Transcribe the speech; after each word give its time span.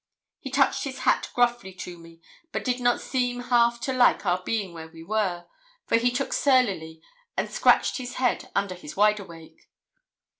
He 0.39 0.49
touched 0.49 0.83
his 0.85 1.01
hat 1.01 1.29
gruffly 1.35 1.73
to 1.73 1.95
me, 1.95 2.21
but 2.51 2.65
did 2.65 2.79
not 2.79 2.99
seem 2.99 3.39
half 3.39 3.79
to 3.81 3.93
like 3.93 4.25
our 4.25 4.41
being 4.41 4.73
where 4.73 4.87
we 4.87 5.03
were, 5.03 5.45
for 5.85 5.97
he 5.97 6.09
looked 6.09 6.33
surlily, 6.33 7.03
and 7.37 7.47
scratched 7.51 7.97
his 7.97 8.15
head 8.15 8.49
under 8.55 8.73
his 8.73 8.97
wide 8.97 9.19
awake. 9.19 9.67